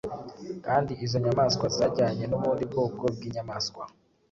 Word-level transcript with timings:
kandi 0.65 0.91
izo 1.05 1.17
nyamaswa 1.25 1.65
zajyanye 1.77 2.23
n’ubundi 2.27 2.63
bwoko 2.71 3.03
bw’inyamaswa 3.15 3.83